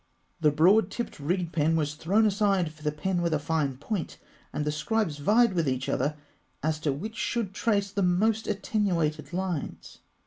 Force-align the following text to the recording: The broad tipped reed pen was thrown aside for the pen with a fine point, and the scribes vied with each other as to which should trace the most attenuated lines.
The 0.39 0.49
broad 0.49 0.89
tipped 0.89 1.19
reed 1.19 1.53
pen 1.53 1.75
was 1.75 1.93
thrown 1.93 2.25
aside 2.25 2.73
for 2.73 2.81
the 2.81 2.91
pen 2.91 3.21
with 3.21 3.35
a 3.35 3.37
fine 3.39 3.77
point, 3.77 4.17
and 4.51 4.65
the 4.65 4.71
scribes 4.71 5.19
vied 5.19 5.53
with 5.53 5.69
each 5.69 5.87
other 5.87 6.17
as 6.63 6.79
to 6.79 6.91
which 6.91 7.15
should 7.17 7.53
trace 7.53 7.91
the 7.91 8.01
most 8.01 8.47
attenuated 8.47 9.31
lines. 9.31 9.99